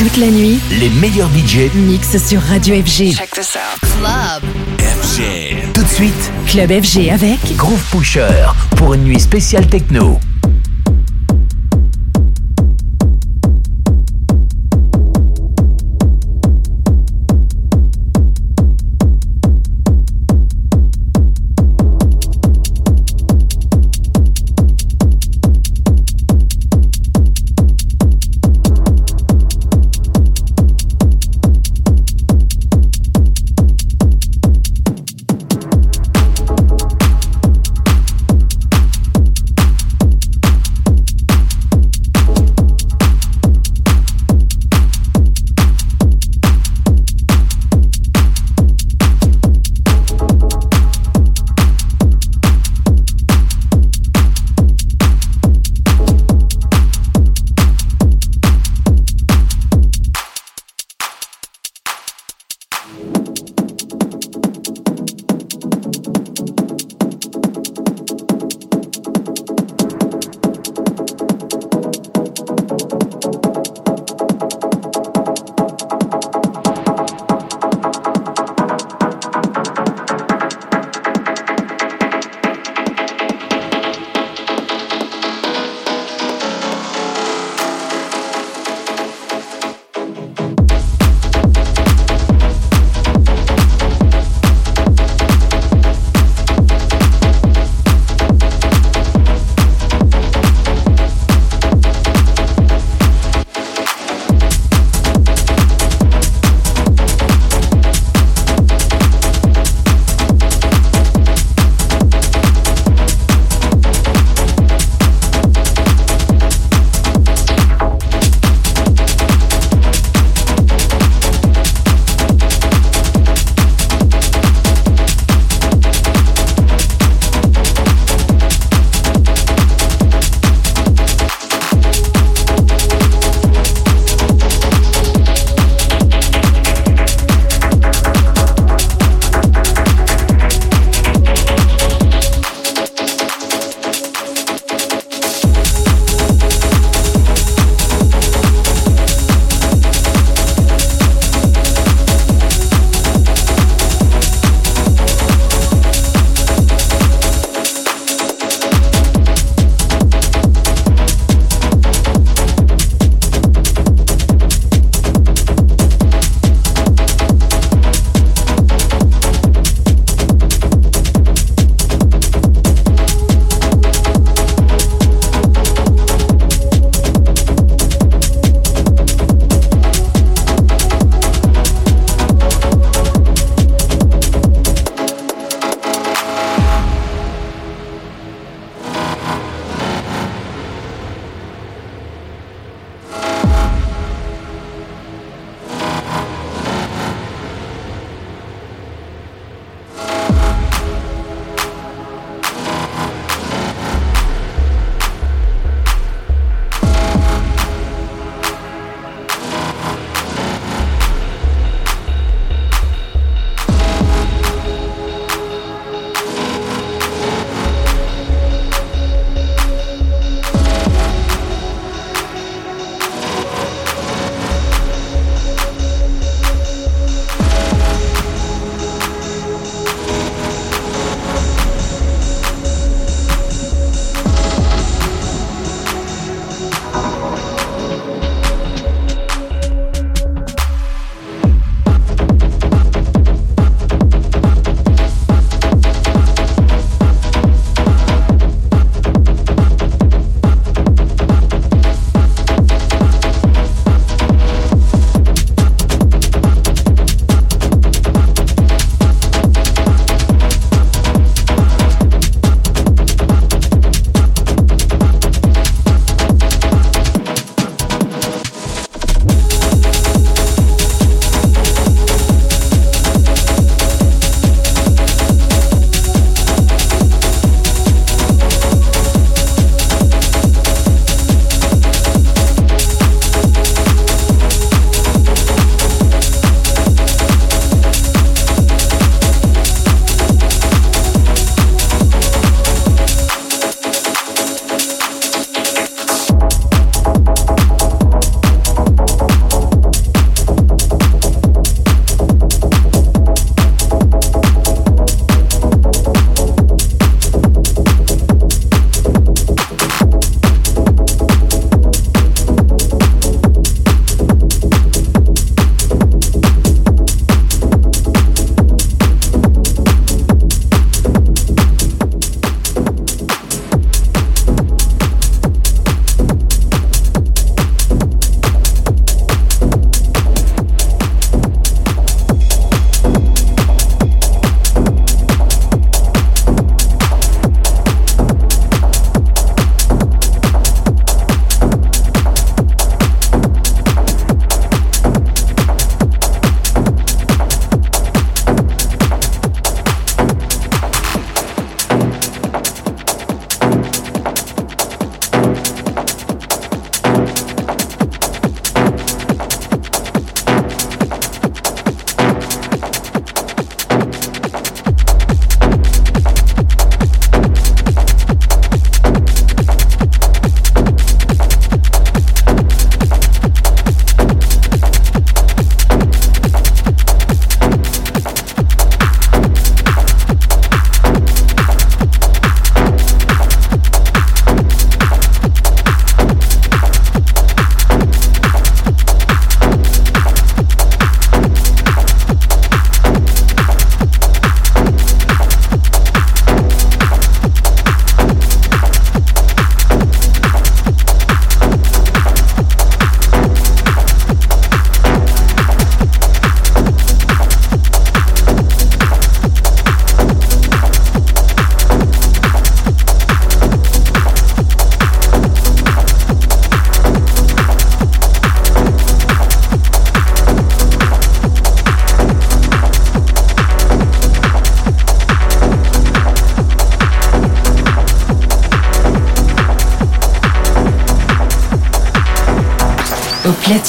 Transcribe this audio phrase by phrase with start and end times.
[0.00, 3.12] Toute la nuit, les meilleurs budgets mixent sur Radio FG.
[3.12, 3.78] Check this out.
[3.98, 4.42] Club.
[4.78, 5.72] FG.
[5.74, 10.18] Tout de suite, Club FG avec Groove Pusher pour une nuit spéciale techno.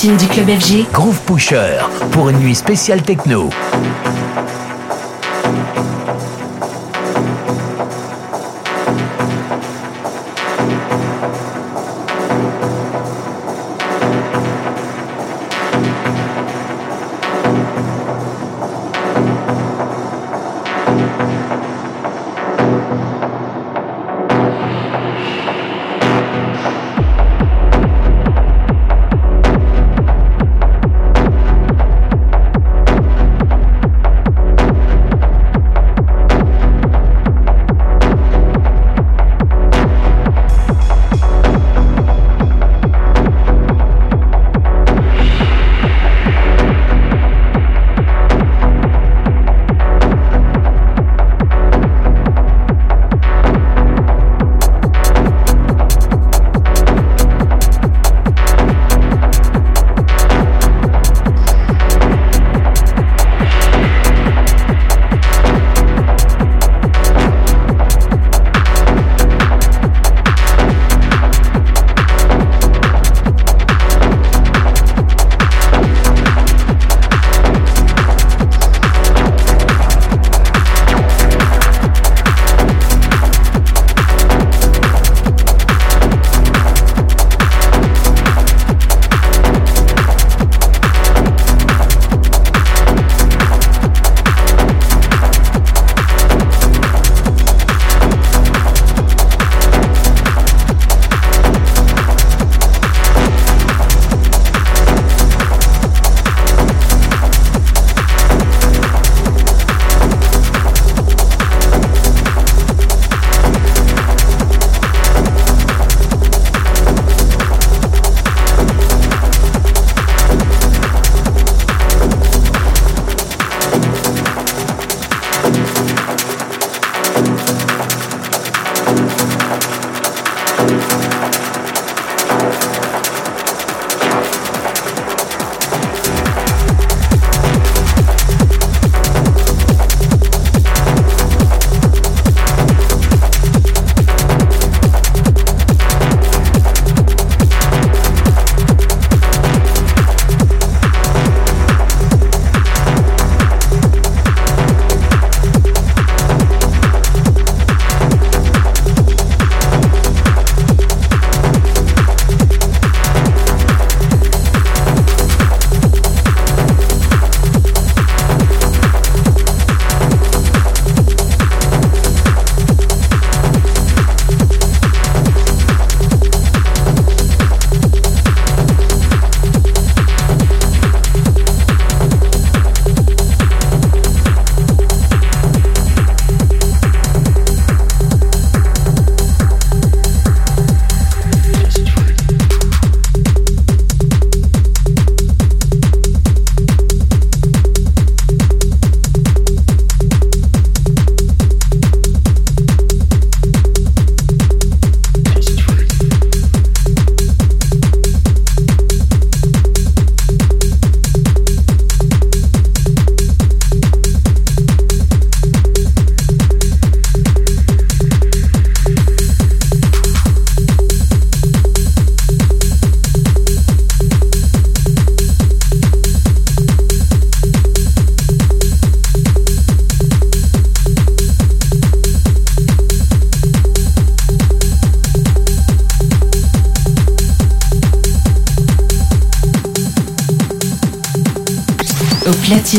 [0.03, 1.77] Du Groove Pusher
[2.12, 3.51] pour une nuit spéciale techno.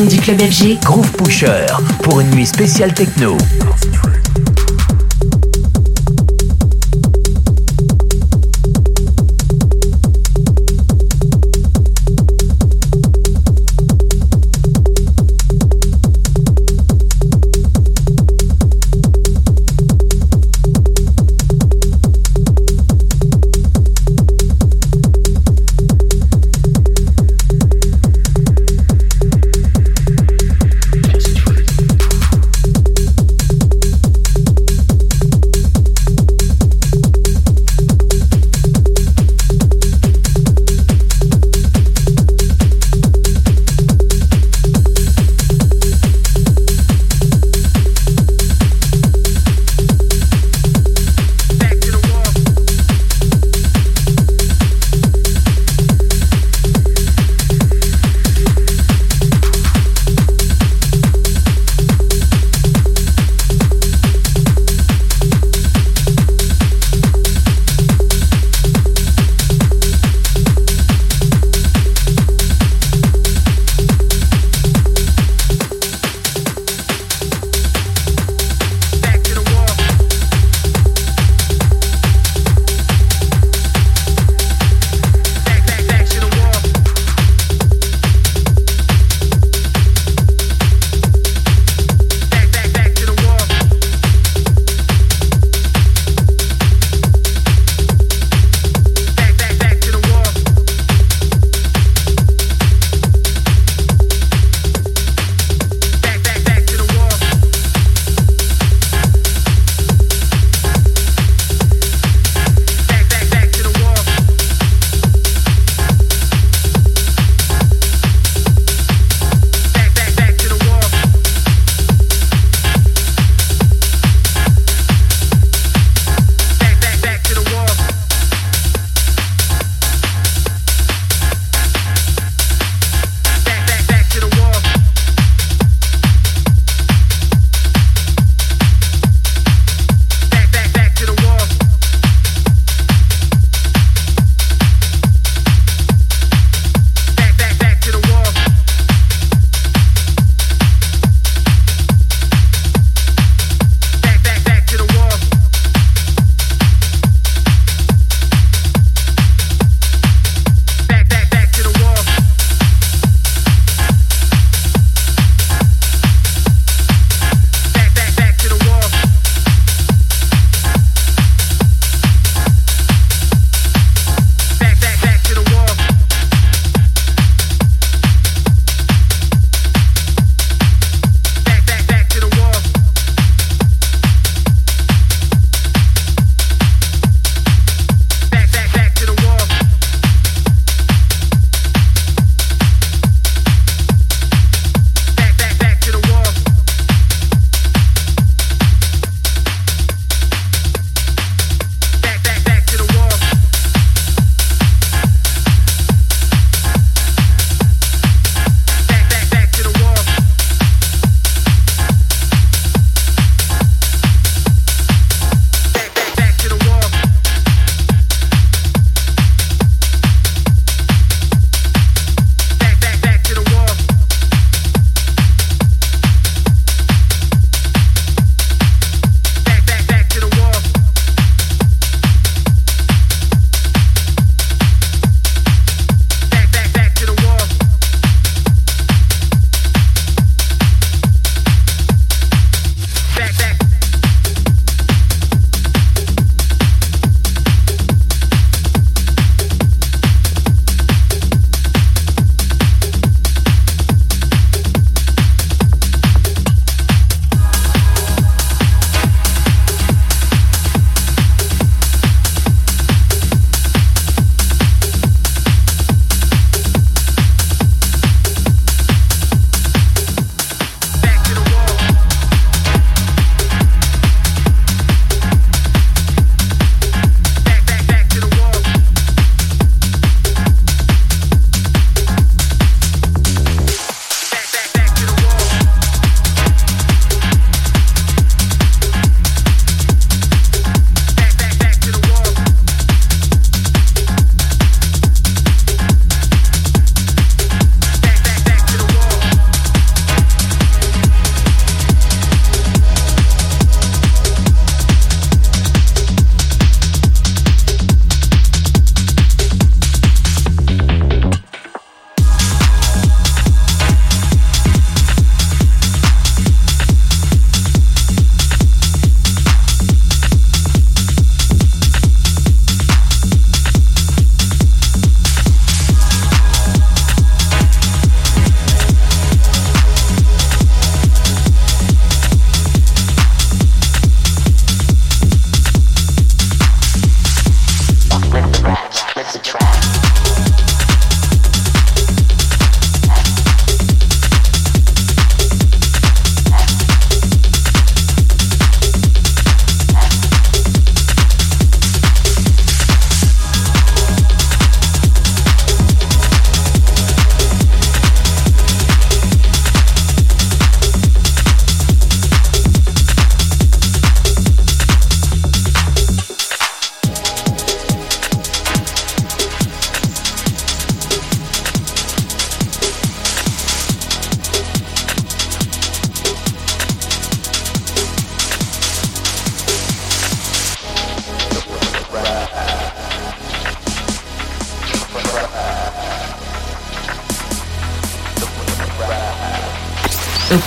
[0.07, 1.67] Du club FG, Groove Pusher
[2.03, 3.37] pour une nuit spéciale techno.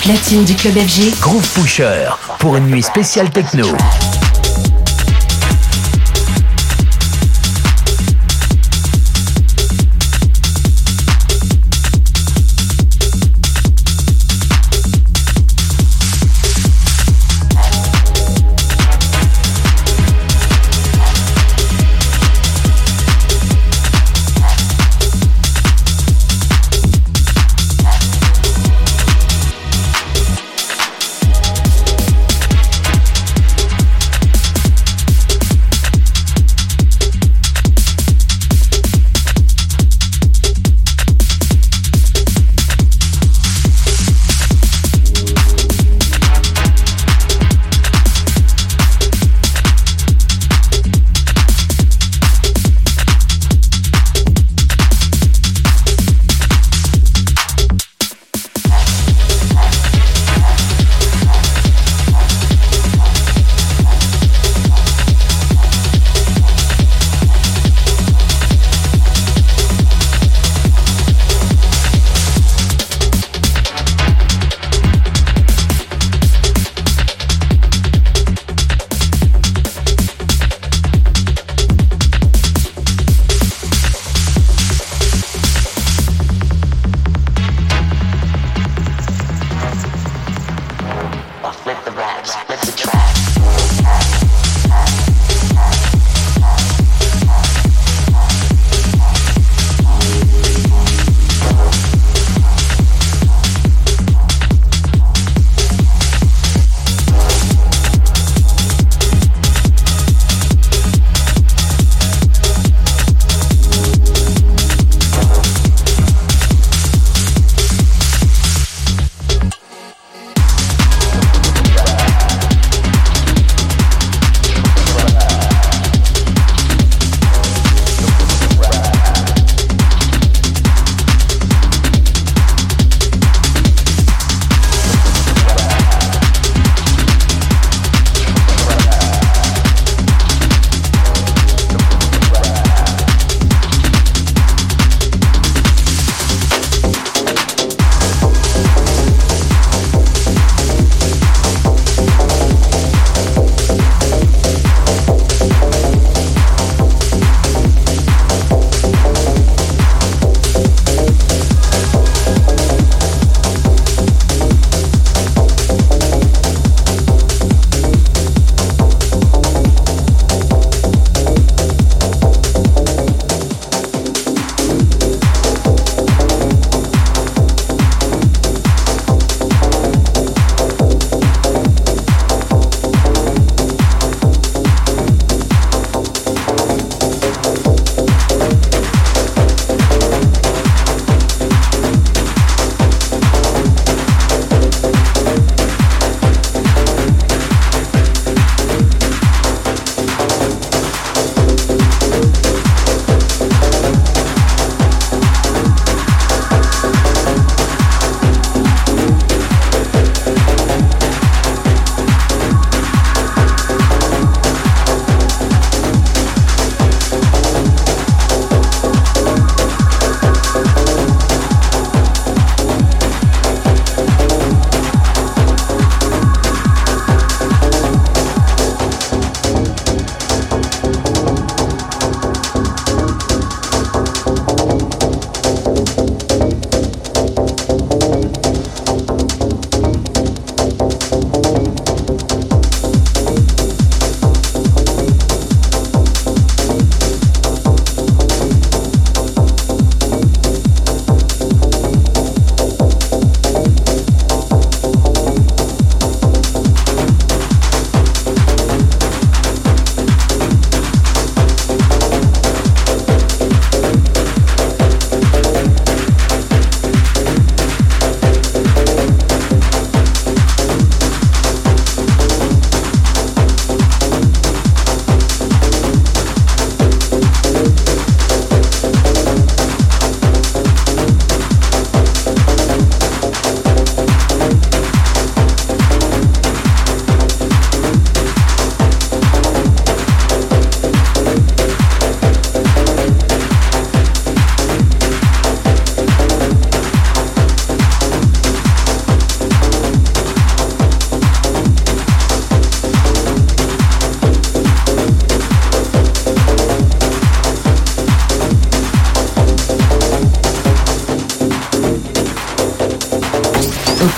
[0.05, 1.19] Platine du club FG.
[1.19, 3.65] Groove Pusher pour une nuit spéciale techno.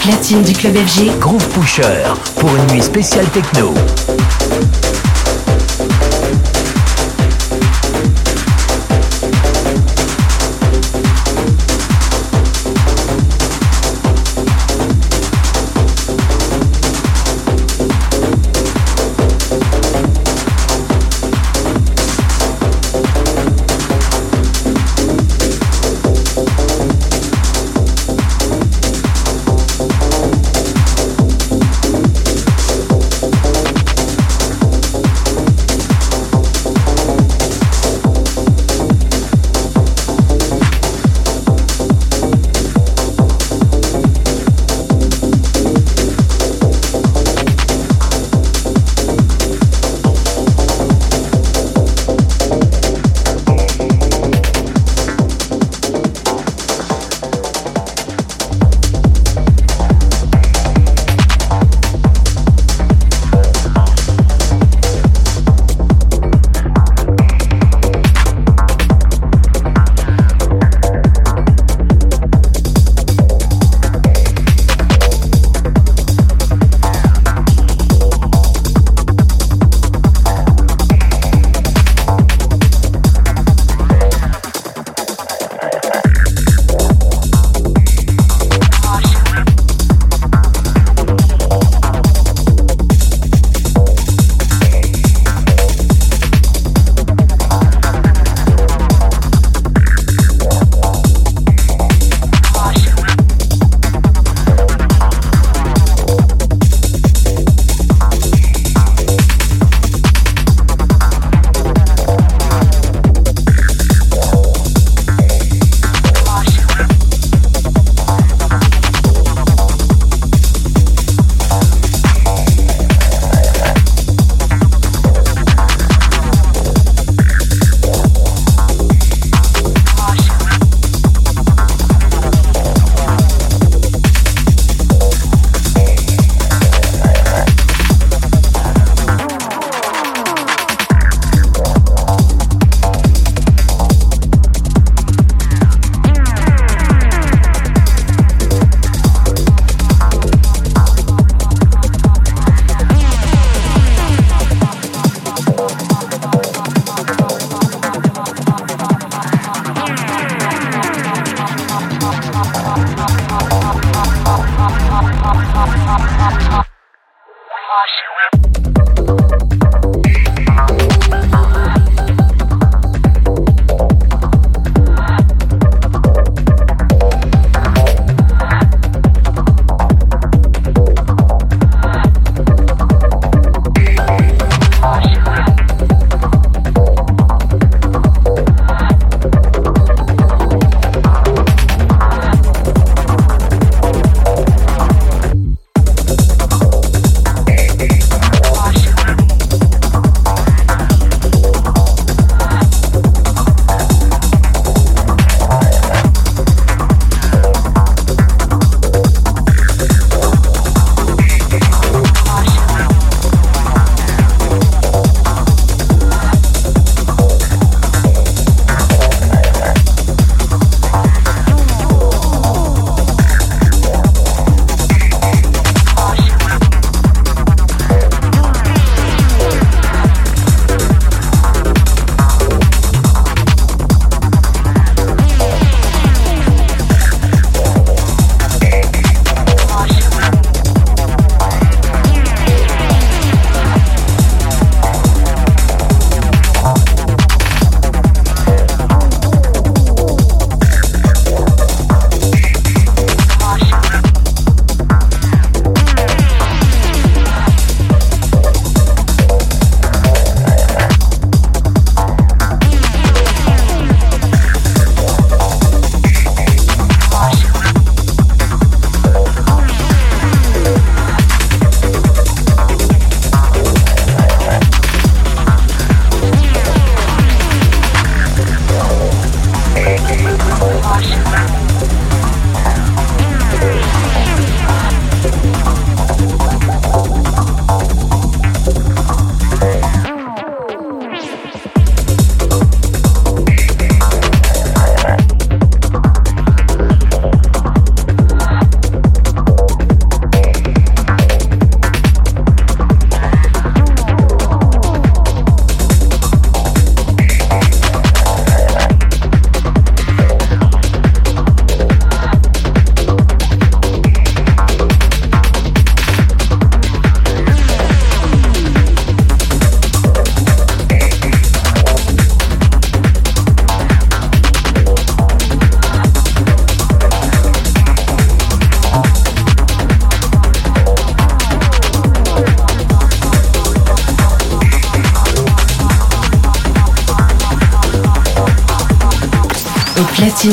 [0.08, 1.20] Platine du club FG.
[1.20, 3.74] Groove Pusher pour une nuit spéciale techno.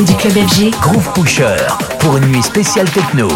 [0.03, 0.71] Du club FG.
[0.81, 1.57] Groove Pusher
[2.01, 3.29] pour une nuit spéciale techno.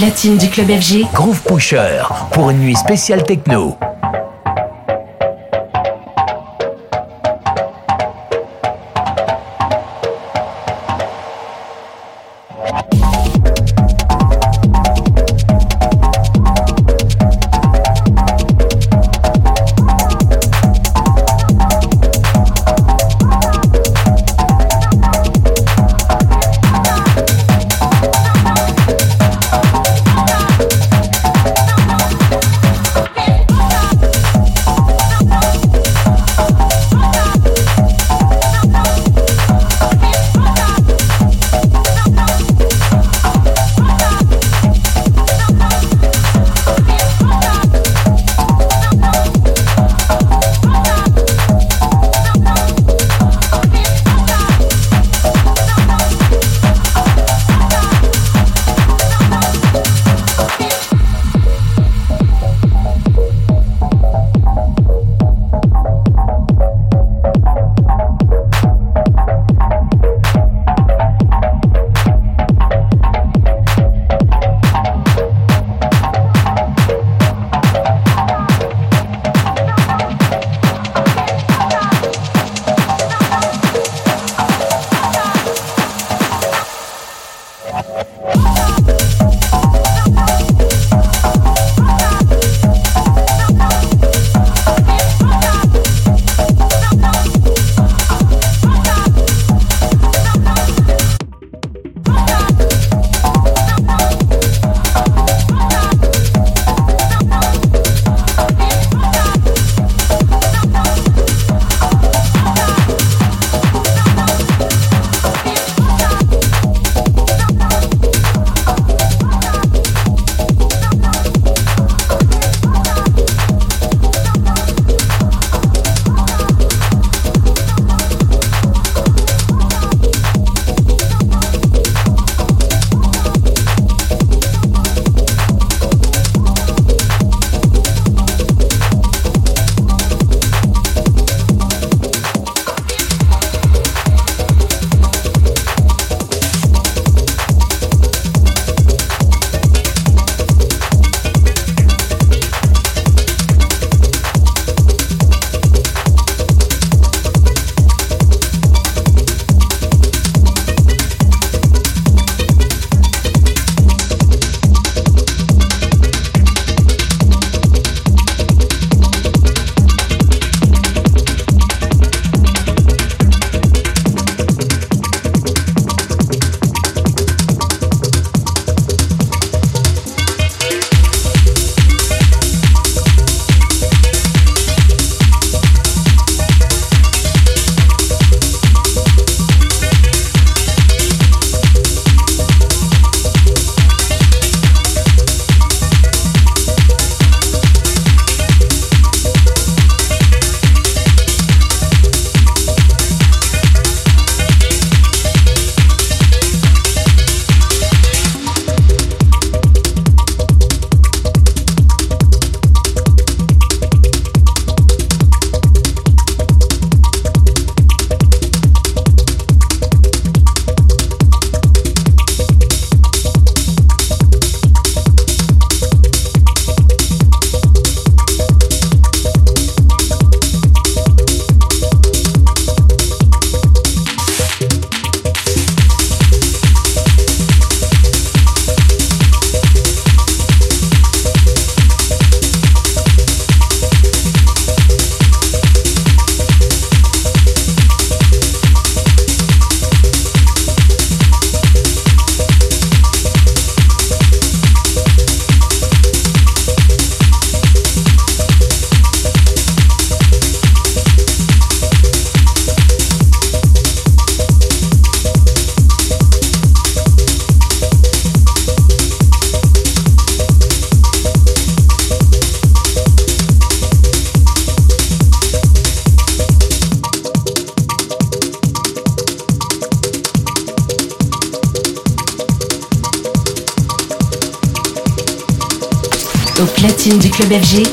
[0.00, 1.12] Platine du club FG.
[1.12, 3.76] Groove Pusher pour une nuit spéciale techno.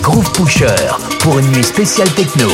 [0.03, 0.67] Groove Pusher
[1.19, 2.47] pour une nuit spéciale techno.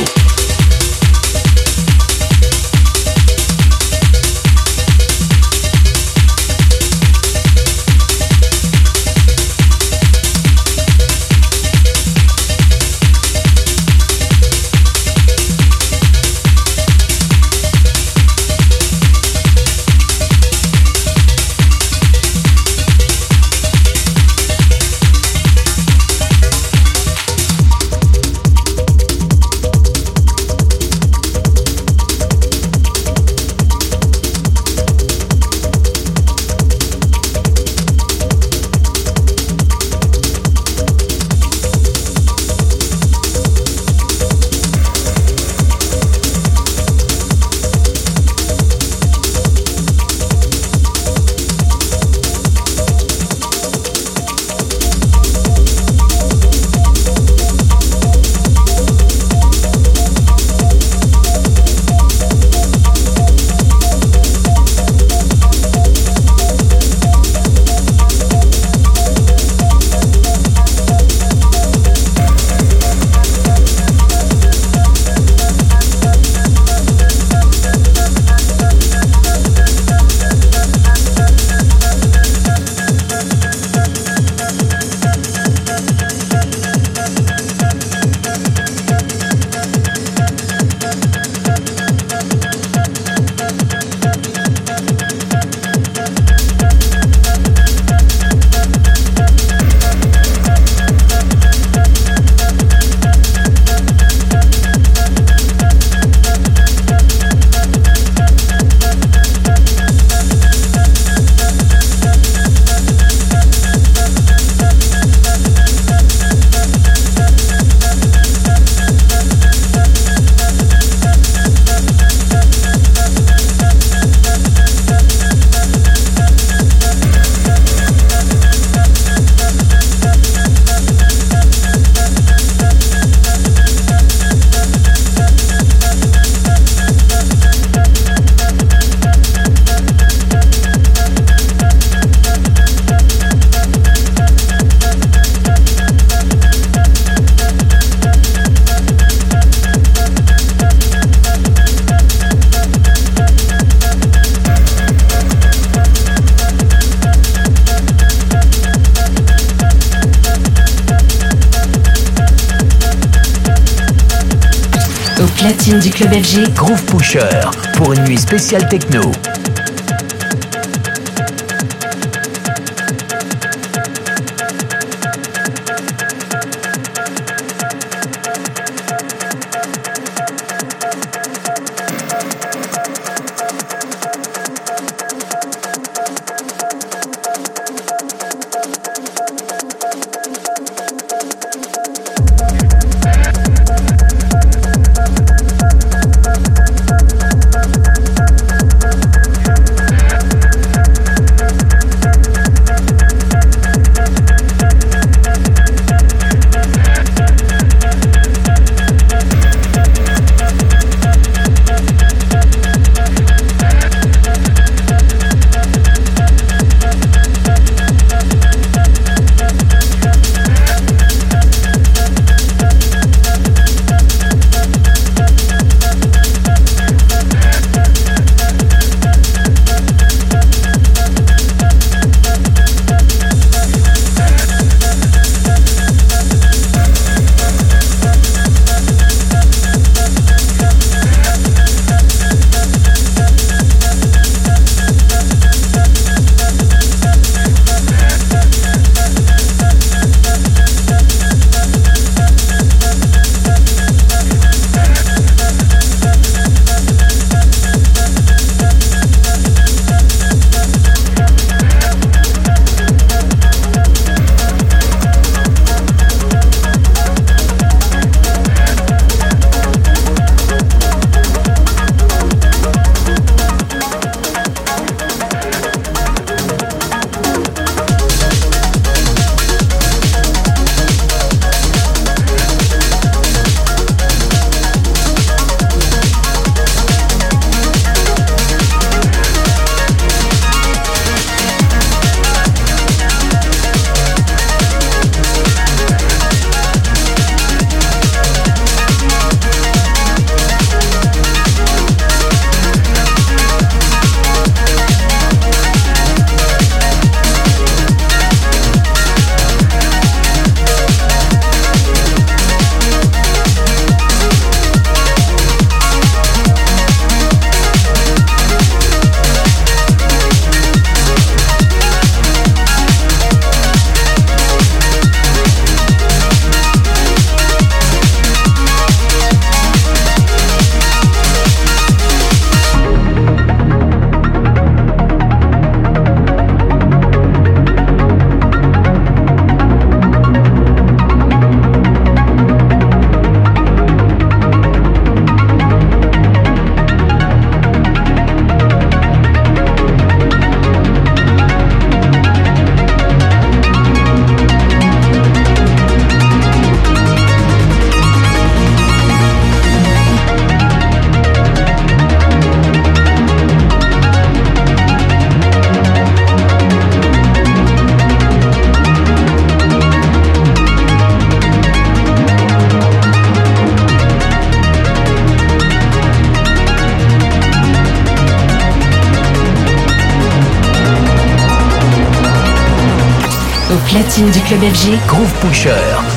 [168.54, 169.33] Spéciale techno.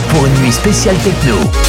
[0.08, 1.65] Pour une nuit spéciale techno.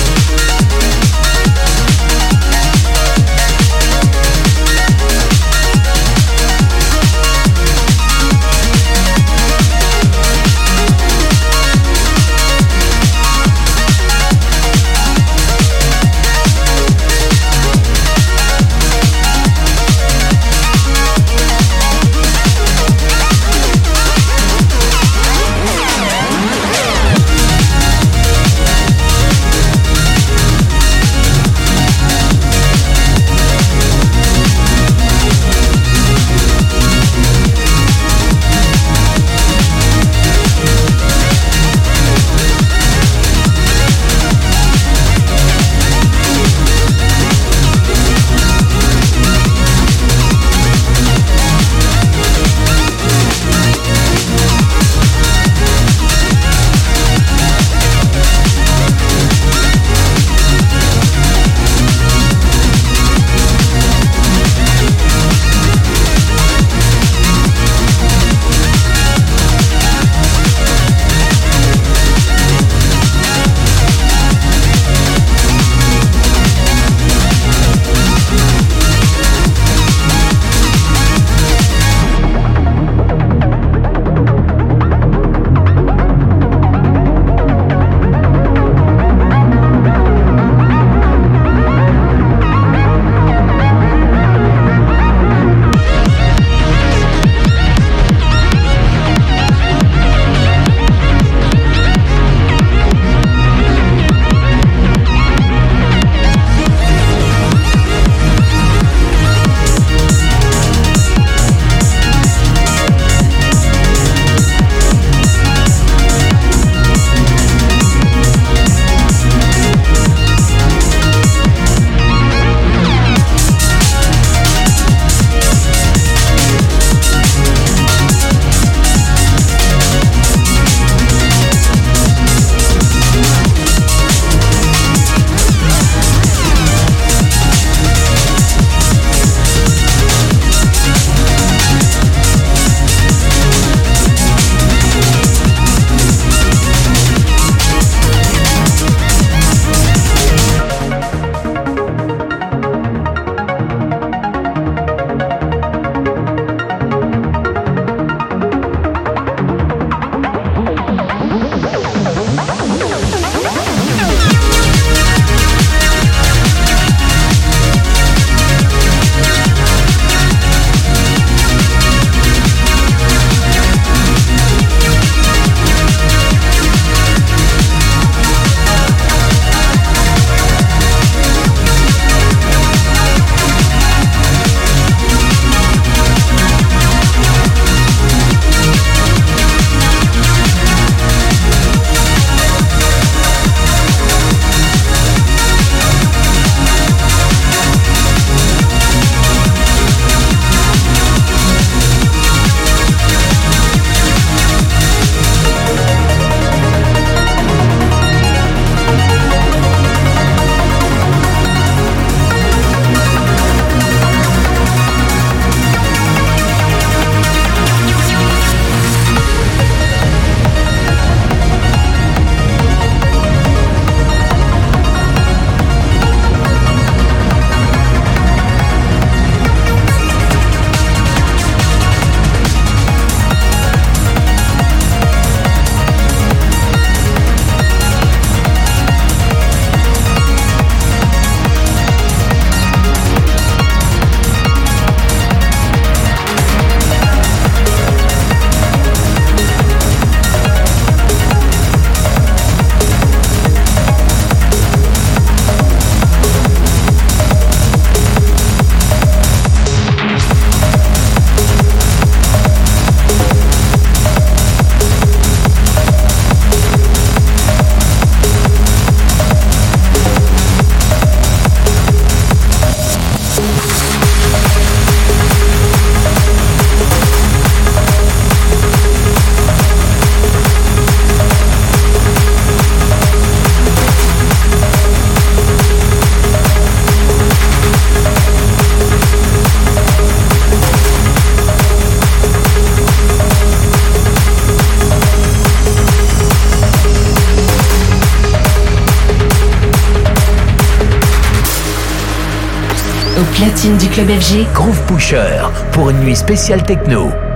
[303.98, 304.54] Club.
[304.54, 307.27] Groove Pusher pour une nuit spéciale techno.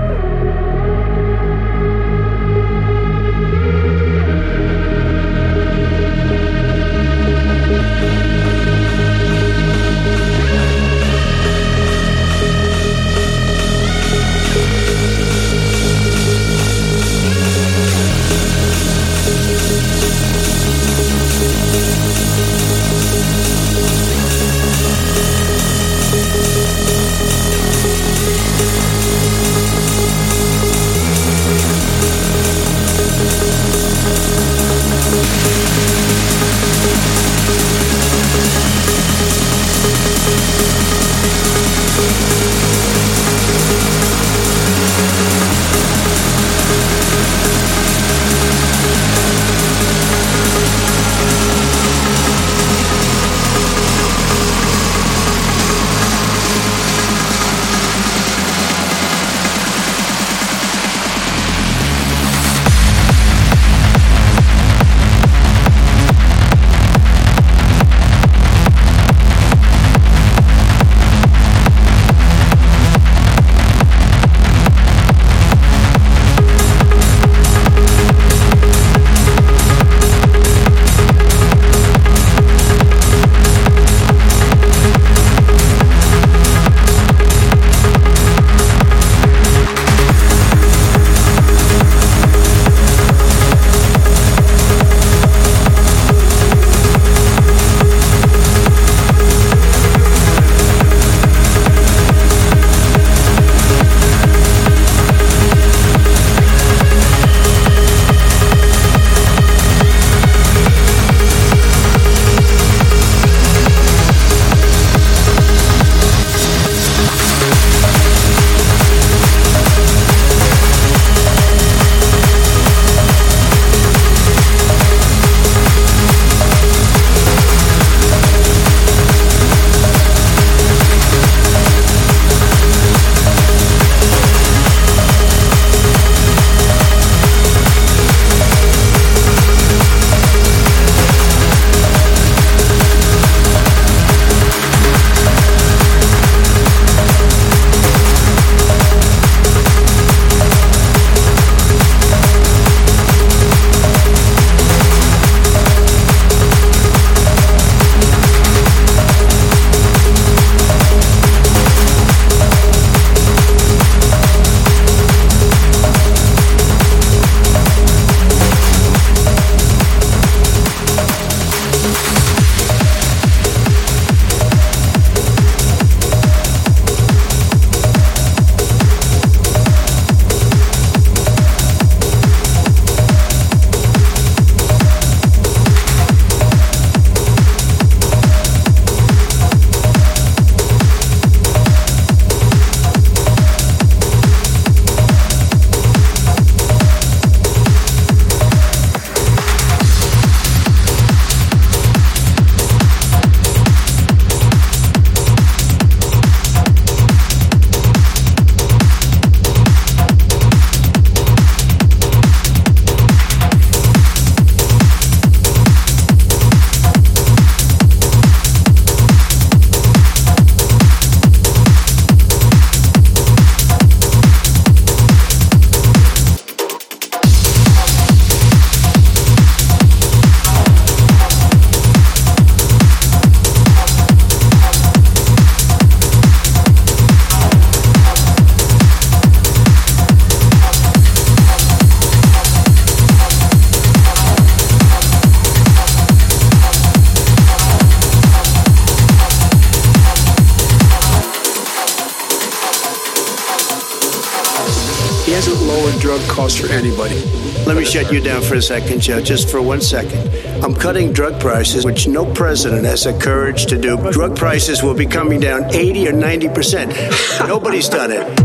[257.92, 260.30] Shut you down for a second, Joe, just for one second.
[260.64, 263.98] I'm cutting drug prices, which no president has the courage to do.
[264.12, 267.48] Drug prices will be coming down 80 or 90%.
[267.48, 268.41] Nobody's done it.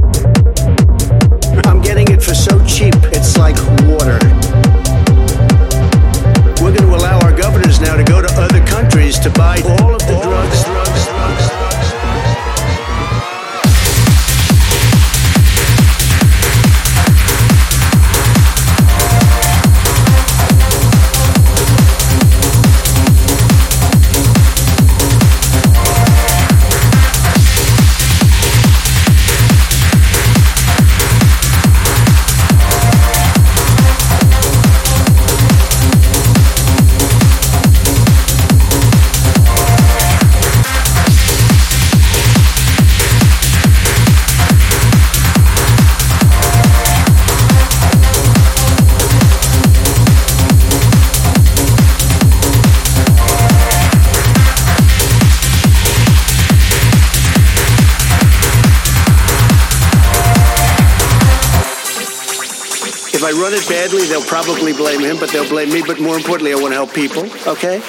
[64.56, 65.82] Probably blame him, but they'll blame me.
[65.86, 67.82] But more importantly, I want to help people, okay?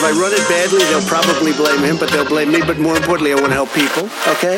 [0.00, 2.62] If I run it badly, they'll probably blame him, but they'll blame me.
[2.62, 4.56] But more importantly, I want to help people, okay?